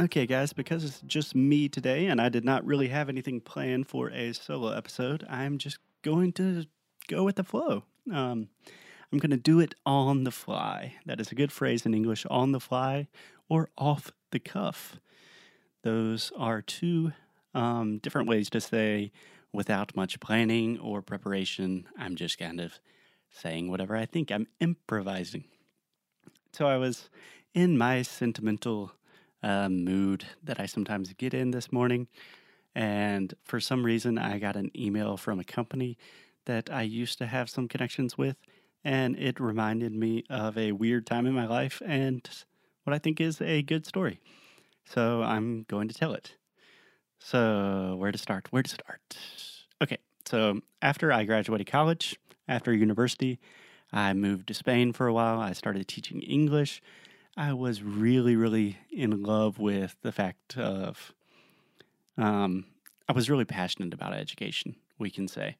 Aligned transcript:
Okay, 0.00 0.26
guys, 0.26 0.52
because 0.52 0.84
it's 0.84 1.00
just 1.00 1.34
me 1.34 1.68
today 1.68 2.06
and 2.06 2.20
I 2.20 2.28
did 2.28 2.44
not 2.44 2.64
really 2.64 2.86
have 2.86 3.08
anything 3.08 3.40
planned 3.40 3.88
for 3.88 4.10
a 4.10 4.32
solo 4.32 4.70
episode, 4.70 5.26
I'm 5.28 5.58
just 5.58 5.78
going 6.02 6.32
to 6.34 6.66
go 7.08 7.24
with 7.24 7.34
the 7.34 7.42
flow. 7.42 7.82
Um, 8.12 8.48
I'm 9.10 9.18
going 9.18 9.32
to 9.32 9.36
do 9.36 9.58
it 9.58 9.74
on 9.84 10.22
the 10.22 10.30
fly. 10.30 10.94
That 11.04 11.20
is 11.20 11.32
a 11.32 11.34
good 11.34 11.50
phrase 11.50 11.84
in 11.84 11.94
English 11.94 12.24
on 12.26 12.52
the 12.52 12.60
fly 12.60 13.08
or 13.48 13.70
off 13.76 14.12
the 14.30 14.38
cuff. 14.38 15.00
Those 15.82 16.30
are 16.38 16.62
two 16.62 17.10
um, 17.52 17.98
different 17.98 18.28
ways 18.28 18.48
to 18.50 18.60
say 18.60 19.10
without 19.52 19.96
much 19.96 20.20
planning 20.20 20.78
or 20.78 21.02
preparation. 21.02 21.88
I'm 21.98 22.14
just 22.14 22.38
kind 22.38 22.60
of 22.60 22.78
saying 23.32 23.68
whatever 23.68 23.96
I 23.96 24.06
think. 24.06 24.30
I'm 24.30 24.46
improvising. 24.60 25.46
So 26.52 26.68
I 26.68 26.76
was 26.76 27.10
in 27.52 27.76
my 27.76 28.02
sentimental 28.02 28.92
uh, 29.42 29.68
mood 29.68 30.24
that 30.42 30.60
I 30.60 30.66
sometimes 30.66 31.12
get 31.14 31.34
in 31.34 31.50
this 31.50 31.72
morning. 31.72 32.08
And 32.74 33.34
for 33.44 33.60
some 33.60 33.84
reason, 33.84 34.18
I 34.18 34.38
got 34.38 34.56
an 34.56 34.70
email 34.76 35.16
from 35.16 35.40
a 35.40 35.44
company 35.44 35.96
that 36.46 36.70
I 36.72 36.82
used 36.82 37.18
to 37.18 37.26
have 37.26 37.50
some 37.50 37.68
connections 37.68 38.16
with. 38.16 38.36
And 38.84 39.16
it 39.18 39.40
reminded 39.40 39.92
me 39.92 40.24
of 40.30 40.56
a 40.56 40.72
weird 40.72 41.06
time 41.06 41.26
in 41.26 41.34
my 41.34 41.46
life 41.46 41.82
and 41.84 42.28
what 42.84 42.94
I 42.94 42.98
think 42.98 43.20
is 43.20 43.40
a 43.40 43.62
good 43.62 43.84
story. 43.86 44.20
So 44.86 45.22
I'm 45.22 45.64
going 45.68 45.88
to 45.88 45.94
tell 45.94 46.14
it. 46.14 46.36
So, 47.18 47.96
where 47.98 48.12
to 48.12 48.18
start? 48.18 48.46
Where 48.50 48.62
to 48.62 48.70
start? 48.70 49.18
Okay, 49.82 49.98
so 50.24 50.60
after 50.80 51.12
I 51.12 51.24
graduated 51.24 51.66
college, 51.66 52.16
after 52.46 52.72
university, 52.72 53.40
I 53.92 54.12
moved 54.12 54.46
to 54.48 54.54
Spain 54.54 54.92
for 54.92 55.08
a 55.08 55.12
while. 55.12 55.40
I 55.40 55.52
started 55.52 55.86
teaching 55.88 56.22
English 56.22 56.80
I 57.38 57.52
was 57.52 57.84
really, 57.84 58.34
really 58.34 58.78
in 58.90 59.22
love 59.22 59.60
with 59.60 59.94
the 60.02 60.10
fact 60.10 60.58
of, 60.58 61.14
um, 62.16 62.64
I 63.08 63.12
was 63.12 63.30
really 63.30 63.44
passionate 63.44 63.94
about 63.94 64.12
education, 64.12 64.74
we 64.98 65.08
can 65.08 65.28
say. 65.28 65.56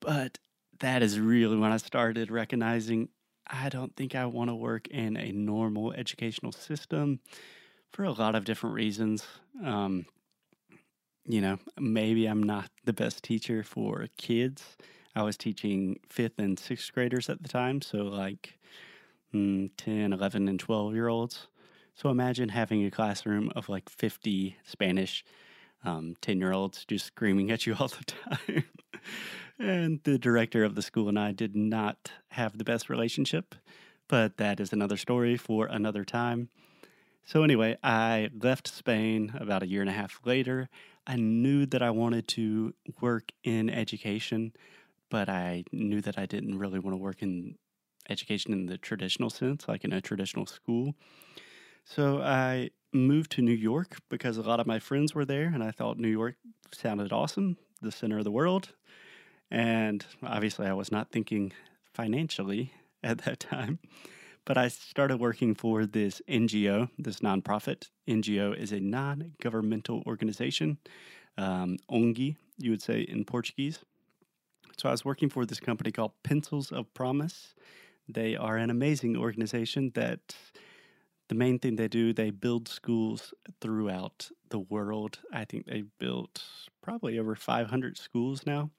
But 0.00 0.38
that 0.80 1.04
is 1.04 1.20
really 1.20 1.56
when 1.56 1.70
I 1.70 1.76
started 1.76 2.32
recognizing 2.32 3.10
I 3.46 3.68
don't 3.68 3.94
think 3.96 4.14
I 4.14 4.26
want 4.26 4.50
to 4.50 4.54
work 4.56 4.88
in 4.88 5.16
a 5.16 5.30
normal 5.32 5.92
educational 5.92 6.52
system 6.52 7.20
for 7.92 8.04
a 8.04 8.12
lot 8.12 8.34
of 8.34 8.44
different 8.44 8.74
reasons. 8.74 9.24
Um, 9.64 10.04
you 11.26 11.40
know, 11.40 11.58
maybe 11.78 12.26
I'm 12.26 12.42
not 12.42 12.70
the 12.84 12.92
best 12.92 13.22
teacher 13.22 13.62
for 13.62 14.08
kids. 14.18 14.76
I 15.14 15.22
was 15.22 15.36
teaching 15.36 16.00
fifth 16.08 16.38
and 16.38 16.58
sixth 16.58 16.92
graders 16.92 17.30
at 17.30 17.42
the 17.42 17.48
time. 17.48 17.80
So, 17.82 17.98
like, 17.98 18.57
10, 19.32 19.70
11, 19.86 20.48
and 20.48 20.60
12 20.60 20.94
year 20.94 21.08
olds. 21.08 21.48
So 21.94 22.10
imagine 22.10 22.50
having 22.50 22.84
a 22.84 22.90
classroom 22.90 23.50
of 23.56 23.68
like 23.68 23.88
50 23.88 24.56
Spanish 24.64 25.24
10 25.84 25.92
um, 25.92 26.16
year 26.26 26.52
olds 26.52 26.84
just 26.84 27.06
screaming 27.06 27.50
at 27.50 27.66
you 27.66 27.74
all 27.80 27.88
the 27.88 28.04
time. 28.04 28.64
and 29.58 30.00
the 30.04 30.18
director 30.18 30.64
of 30.64 30.74
the 30.74 30.82
school 30.82 31.08
and 31.08 31.18
I 31.18 31.32
did 31.32 31.56
not 31.56 32.12
have 32.28 32.56
the 32.56 32.64
best 32.64 32.88
relationship, 32.88 33.54
but 34.08 34.36
that 34.36 34.60
is 34.60 34.72
another 34.72 34.96
story 34.96 35.36
for 35.36 35.66
another 35.66 36.04
time. 36.04 36.48
So, 37.24 37.42
anyway, 37.42 37.76
I 37.82 38.30
left 38.40 38.68
Spain 38.68 39.32
about 39.38 39.62
a 39.62 39.66
year 39.66 39.82
and 39.82 39.90
a 39.90 39.92
half 39.92 40.18
later. 40.24 40.70
I 41.06 41.16
knew 41.16 41.66
that 41.66 41.82
I 41.82 41.90
wanted 41.90 42.26
to 42.28 42.72
work 43.02 43.32
in 43.44 43.68
education, 43.68 44.54
but 45.10 45.28
I 45.28 45.64
knew 45.70 46.00
that 46.00 46.18
I 46.18 46.24
didn't 46.24 46.58
really 46.58 46.78
want 46.78 46.94
to 46.94 46.98
work 46.98 47.22
in 47.22 47.56
education 48.08 48.52
in 48.52 48.66
the 48.66 48.78
traditional 48.78 49.30
sense, 49.30 49.68
like 49.68 49.84
in 49.84 49.92
a 49.92 50.00
traditional 50.00 50.46
school. 50.46 50.94
So 51.84 52.20
I 52.20 52.70
moved 52.92 53.32
to 53.32 53.42
New 53.42 53.52
York 53.52 53.98
because 54.08 54.36
a 54.36 54.42
lot 54.42 54.60
of 54.60 54.66
my 54.66 54.78
friends 54.78 55.14
were 55.14 55.24
there, 55.24 55.46
and 55.46 55.62
I 55.62 55.70
thought 55.70 55.98
New 55.98 56.08
York 56.08 56.36
sounded 56.72 57.12
awesome, 57.12 57.56
the 57.80 57.92
center 57.92 58.18
of 58.18 58.24
the 58.24 58.30
world. 58.30 58.72
And 59.50 60.04
obviously, 60.22 60.66
I 60.66 60.74
was 60.74 60.92
not 60.92 61.10
thinking 61.10 61.52
financially 61.94 62.72
at 63.02 63.18
that 63.18 63.40
time. 63.40 63.78
But 64.44 64.56
I 64.56 64.68
started 64.68 65.20
working 65.20 65.54
for 65.54 65.84
this 65.84 66.22
NGO, 66.26 66.88
this 66.98 67.18
nonprofit. 67.18 67.90
NGO 68.06 68.56
is 68.56 68.72
a 68.72 68.80
non 68.80 69.32
governmental 69.42 70.02
organization, 70.06 70.78
um, 71.36 71.76
ONG, 71.90 72.36
you 72.56 72.70
would 72.70 72.80
say 72.80 73.02
in 73.02 73.24
Portuguese. 73.24 73.80
So 74.78 74.88
I 74.88 74.92
was 74.92 75.04
working 75.04 75.28
for 75.28 75.44
this 75.44 75.60
company 75.60 75.90
called 75.90 76.12
Pencils 76.22 76.72
of 76.72 76.92
Promise. 76.94 77.54
They 78.08 78.36
are 78.36 78.56
an 78.56 78.70
amazing 78.70 79.16
organization 79.16 79.92
that 79.94 80.34
the 81.28 81.34
main 81.34 81.58
thing 81.58 81.76
they 81.76 81.88
do, 81.88 82.12
they 82.12 82.30
build 82.30 82.68
schools 82.68 83.34
throughout 83.60 84.30
the 84.48 84.58
world. 84.58 85.18
I 85.32 85.44
think 85.44 85.66
they 85.66 85.84
built 85.98 86.42
probably 86.82 87.18
over 87.18 87.34
500 87.34 87.98
schools 87.98 88.46
now. 88.46 88.70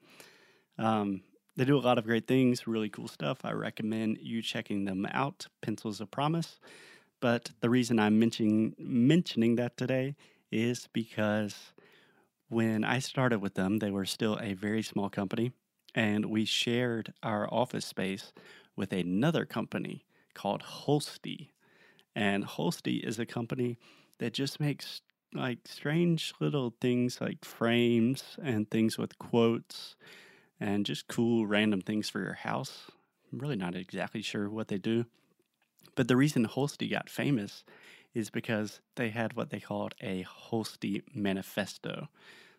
Um, 0.78 1.22
they 1.56 1.64
do 1.64 1.76
a 1.76 1.80
lot 1.80 1.98
of 1.98 2.04
great 2.04 2.26
things, 2.26 2.66
really 2.66 2.88
cool 2.88 3.06
stuff. 3.06 3.44
I 3.44 3.52
recommend 3.52 4.18
you 4.20 4.42
checking 4.42 4.84
them 4.84 5.06
out. 5.12 5.46
Pencils 5.60 6.00
of 6.00 6.10
Promise. 6.10 6.58
But 7.20 7.50
the 7.60 7.70
reason 7.70 7.98
I'm 7.98 8.18
mentioning 8.18 8.74
mentioning 8.78 9.56
that 9.56 9.76
today 9.76 10.16
is 10.50 10.88
because 10.92 11.54
when 12.48 12.82
I 12.82 12.98
started 12.98 13.40
with 13.40 13.54
them, 13.54 13.78
they 13.78 13.90
were 13.90 14.06
still 14.06 14.38
a 14.40 14.54
very 14.54 14.82
small 14.82 15.08
company, 15.08 15.52
and 15.94 16.24
we 16.26 16.44
shared 16.44 17.12
our 17.22 17.46
office 17.52 17.86
space 17.86 18.32
with 18.80 18.94
another 18.94 19.44
company 19.44 20.06
called 20.32 20.62
Holstee. 20.62 21.50
And 22.16 22.46
Holstee 22.46 23.04
is 23.04 23.18
a 23.18 23.26
company 23.26 23.78
that 24.18 24.32
just 24.32 24.58
makes 24.58 25.02
like 25.34 25.58
strange 25.66 26.32
little 26.40 26.72
things 26.80 27.20
like 27.20 27.44
frames 27.44 28.38
and 28.42 28.70
things 28.70 28.96
with 28.96 29.18
quotes 29.18 29.96
and 30.58 30.86
just 30.86 31.08
cool 31.08 31.46
random 31.46 31.82
things 31.82 32.08
for 32.08 32.20
your 32.20 32.32
house. 32.32 32.90
I'm 33.30 33.38
really 33.38 33.54
not 33.54 33.74
exactly 33.74 34.22
sure 34.22 34.48
what 34.48 34.68
they 34.68 34.78
do. 34.78 35.04
But 35.94 36.08
the 36.08 36.16
reason 36.16 36.46
Holstee 36.46 36.90
got 36.90 37.10
famous 37.10 37.64
is 38.14 38.30
because 38.30 38.80
they 38.96 39.10
had 39.10 39.34
what 39.34 39.50
they 39.50 39.60
called 39.60 39.94
a 40.00 40.24
Holstee 40.24 41.02
manifesto. 41.14 42.08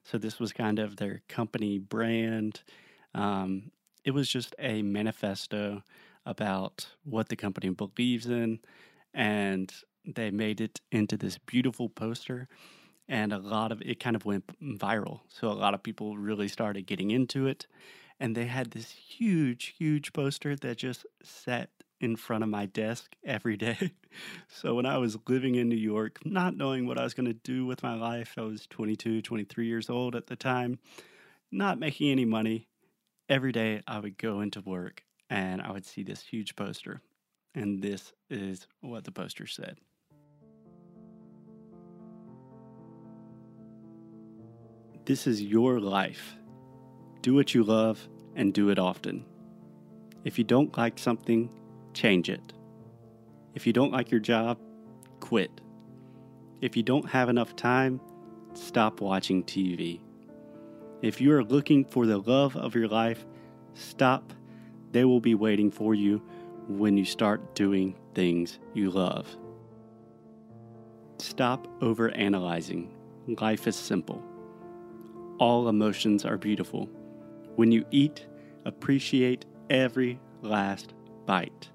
So 0.03 0.19
this 0.19 0.39
was 0.39 0.53
kind 0.53 0.77
of 0.77 0.97
their 0.97 1.23
company 1.27 1.79
brand. 1.79 2.61
Um, 3.15 3.71
it 4.05 4.11
was 4.11 4.29
just 4.29 4.53
a 4.59 4.83
manifesto 4.83 5.81
about 6.25 6.87
what 7.03 7.29
the 7.29 7.35
company 7.35 7.69
believes 7.69 8.27
in, 8.27 8.59
and 9.13 9.73
they 10.05 10.31
made 10.31 10.61
it 10.61 10.81
into 10.91 11.17
this 11.17 11.37
beautiful 11.37 11.89
poster. 11.89 12.47
And 13.07 13.33
a 13.33 13.39
lot 13.39 13.71
of 13.71 13.81
it 13.81 13.99
kind 13.99 14.15
of 14.15 14.25
went 14.25 14.45
viral. 14.61 15.21
So 15.27 15.49
a 15.49 15.53
lot 15.53 15.73
of 15.73 15.83
people 15.83 16.17
really 16.17 16.47
started 16.47 16.85
getting 16.85 17.11
into 17.11 17.47
it. 17.47 17.67
And 18.19 18.35
they 18.35 18.45
had 18.45 18.71
this 18.71 18.91
huge, 18.91 19.75
huge 19.77 20.13
poster 20.13 20.55
that 20.55 20.77
just 20.77 21.05
sat 21.23 21.69
in 21.99 22.15
front 22.15 22.43
of 22.43 22.49
my 22.49 22.65
desk 22.67 23.15
every 23.23 23.57
day. 23.57 23.91
so 24.47 24.75
when 24.75 24.85
I 24.85 24.97
was 24.97 25.17
living 25.27 25.55
in 25.55 25.69
New 25.69 25.75
York, 25.75 26.19
not 26.25 26.55
knowing 26.55 26.87
what 26.87 26.97
I 26.97 27.03
was 27.03 27.13
going 27.13 27.27
to 27.27 27.33
do 27.33 27.65
with 27.65 27.83
my 27.83 27.95
life, 27.95 28.33
I 28.37 28.41
was 28.41 28.65
22, 28.67 29.21
23 29.21 29.67
years 29.67 29.89
old 29.89 30.15
at 30.15 30.27
the 30.27 30.35
time, 30.35 30.79
not 31.51 31.79
making 31.79 32.11
any 32.11 32.25
money. 32.25 32.67
Every 33.27 33.51
day 33.51 33.81
I 33.87 33.99
would 33.99 34.17
go 34.17 34.41
into 34.41 34.61
work 34.61 35.03
and 35.31 35.61
I 35.61 35.71
would 35.71 35.85
see 35.85 36.03
this 36.03 36.21
huge 36.21 36.55
poster. 36.55 37.01
And 37.55 37.81
this 37.81 38.13
is 38.29 38.67
what 38.81 39.05
the 39.05 39.11
poster 39.11 39.47
said. 39.47 39.77
This 45.05 45.25
is 45.25 45.41
your 45.41 45.79
life. 45.79 46.35
Do 47.21 47.33
what 47.33 47.53
you 47.53 47.63
love 47.63 48.07
and 48.35 48.53
do 48.53 48.69
it 48.69 48.77
often. 48.77 49.25
If 50.25 50.37
you 50.37 50.43
don't 50.43 50.77
like 50.77 50.99
something, 50.99 51.49
change 51.93 52.29
it. 52.29 52.53
If 53.55 53.65
you 53.65 53.73
don't 53.73 53.91
like 53.91 54.11
your 54.11 54.19
job, 54.19 54.59
quit. 55.21 55.61
If 56.61 56.75
you 56.75 56.83
don't 56.83 57.09
have 57.09 57.29
enough 57.29 57.55
time, 57.55 58.01
stop 58.53 59.01
watching 59.01 59.43
TV. 59.43 60.01
If 61.01 61.19
you 61.19 61.33
are 61.33 61.43
looking 61.43 61.85
for 61.85 62.05
the 62.05 62.19
love 62.19 62.55
of 62.55 62.75
your 62.75 62.87
life, 62.87 63.25
stop 63.73 64.33
they 64.91 65.05
will 65.05 65.21
be 65.21 65.35
waiting 65.35 65.71
for 65.71 65.95
you 65.95 66.21
when 66.67 66.97
you 66.97 67.05
start 67.05 67.55
doing 67.55 67.95
things 68.13 68.59
you 68.73 68.89
love. 68.89 69.27
Stop 71.17 71.67
over 71.81 72.09
analyzing. 72.11 72.91
Life 73.39 73.67
is 73.67 73.75
simple. 73.75 74.23
All 75.39 75.69
emotions 75.69 76.25
are 76.25 76.37
beautiful. 76.37 76.89
When 77.55 77.71
you 77.71 77.85
eat, 77.91 78.25
appreciate 78.65 79.45
every 79.69 80.19
last 80.41 80.93
bite. 81.25 81.69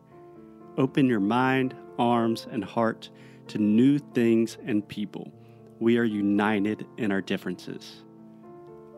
Open 0.77 1.07
your 1.07 1.21
mind, 1.21 1.75
arms, 1.99 2.47
and 2.51 2.65
heart 2.65 3.11
to 3.49 3.59
new 3.59 3.99
things 3.99 4.59
and 4.67 4.87
people. 4.87 5.33
We 5.79 5.99
are 5.99 6.05
united 6.05 6.87
in 6.97 7.13
our 7.13 7.21
differences. 7.21 8.03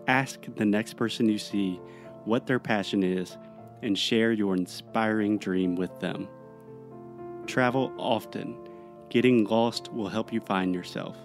Ask 0.06 0.40
the 0.56 0.64
next 0.64 0.96
person 0.96 1.28
you 1.28 1.38
see 1.38 1.80
what 2.24 2.46
their 2.46 2.58
passion 2.58 3.02
is 3.02 3.36
and 3.82 3.98
share 3.98 4.32
your 4.32 4.54
inspiring 4.54 5.38
dream 5.38 5.76
with 5.76 5.98
them. 6.00 6.28
Travel 7.46 7.92
often. 7.98 8.56
Getting 9.08 9.44
lost 9.44 9.92
will 9.92 10.08
help 10.08 10.32
you 10.32 10.40
find 10.40 10.74
yourself. 10.74 11.16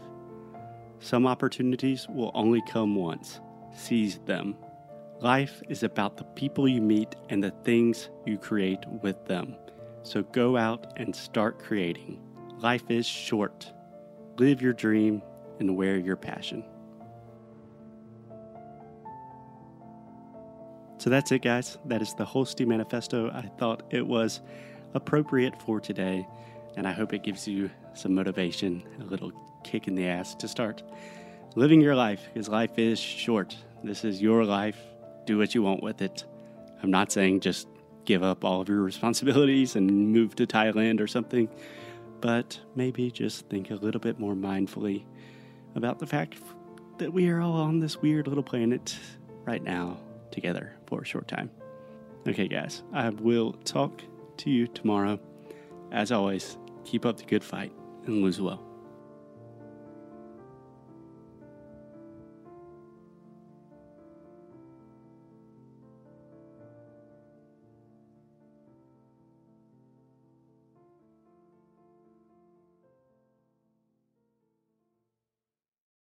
Some 0.99 1.27
opportunities 1.27 2.07
will 2.07 2.31
only 2.33 2.61
come 2.69 2.95
once. 2.95 3.41
Seize 3.75 4.19
them. 4.25 4.55
Life 5.19 5.61
is 5.69 5.83
about 5.83 6.17
the 6.17 6.23
people 6.23 6.67
you 6.67 6.81
meet 6.81 7.15
and 7.29 7.43
the 7.43 7.51
things 7.63 8.09
you 8.25 8.37
create 8.37 8.85
with 9.01 9.25
them. 9.25 9.55
So 10.03 10.23
go 10.23 10.57
out 10.57 10.93
and 10.97 11.15
start 11.15 11.59
creating. 11.59 12.19
Life 12.59 12.89
is 12.89 13.05
short. 13.05 13.71
Live 14.37 14.61
your 14.61 14.73
dream 14.73 15.21
and 15.59 15.75
wear 15.75 15.97
your 15.97 16.15
passion. 16.15 16.63
So 21.03 21.09
that's 21.09 21.33
it, 21.33 21.41
guys. 21.41 21.77
That 21.83 22.01
is 22.01 22.13
the 22.13 22.23
Holstee 22.23 22.65
Manifesto. 22.65 23.29
I 23.29 23.41
thought 23.57 23.83
it 23.89 24.07
was 24.07 24.39
appropriate 24.93 25.61
for 25.61 25.81
today, 25.81 26.25
and 26.77 26.87
I 26.87 26.93
hope 26.93 27.11
it 27.11 27.23
gives 27.23 27.45
you 27.45 27.69
some 27.93 28.15
motivation, 28.15 28.81
a 29.01 29.03
little 29.03 29.33
kick 29.65 29.89
in 29.89 29.95
the 29.95 30.07
ass 30.07 30.33
to 30.35 30.47
start 30.47 30.81
living 31.55 31.81
your 31.81 31.93
life 31.93 32.21
because 32.33 32.47
life 32.47 32.79
is 32.79 32.97
short. 32.97 33.53
This 33.83 34.05
is 34.05 34.21
your 34.21 34.45
life. 34.45 34.77
Do 35.25 35.37
what 35.37 35.53
you 35.53 35.61
want 35.61 35.83
with 35.83 36.01
it. 36.01 36.23
I'm 36.81 36.89
not 36.89 37.11
saying 37.11 37.41
just 37.41 37.67
give 38.05 38.23
up 38.23 38.45
all 38.45 38.61
of 38.61 38.69
your 38.69 38.81
responsibilities 38.81 39.75
and 39.75 40.13
move 40.13 40.37
to 40.37 40.47
Thailand 40.47 41.01
or 41.01 41.07
something, 41.07 41.49
but 42.21 42.57
maybe 42.75 43.11
just 43.11 43.49
think 43.49 43.71
a 43.71 43.75
little 43.75 43.99
bit 43.99 44.19
more 44.19 44.35
mindfully 44.35 45.03
about 45.75 45.99
the 45.99 46.07
fact 46.07 46.37
that 46.97 47.11
we 47.11 47.27
are 47.27 47.41
all 47.41 47.57
on 47.57 47.81
this 47.81 48.01
weird 48.01 48.25
little 48.25 48.41
planet 48.41 48.97
right 49.45 49.63
now 49.63 49.97
together 50.33 50.75
for 50.87 51.01
a 51.01 51.05
short 51.05 51.27
time. 51.29 51.49
Okay, 52.27 52.47
guys, 52.47 52.83
I 52.91 53.09
will 53.09 53.53
talk 53.63 54.01
to 54.37 54.49
you 54.49 54.67
tomorrow. 54.67 55.19
As 55.91 56.11
always, 56.11 56.57
keep 56.83 57.05
up 57.05 57.17
the 57.17 57.25
good 57.25 57.43
fight 57.43 57.71
and 58.05 58.21
lose 58.21 58.41
well. 58.41 58.72